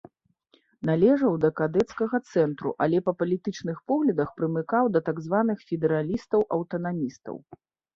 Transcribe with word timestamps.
Належаў 0.89 1.35
да 1.43 1.49
кадэцкага 1.59 2.21
цэнтру, 2.33 2.73
але 2.87 2.97
па 3.11 3.15
палітычных 3.21 3.77
поглядах 3.95 4.29
прымыкаў 4.41 4.93
да 4.99 5.07
так 5.07 5.17
званых 5.31 5.57
федэралістаў-аўтанамістаў. 5.71 7.35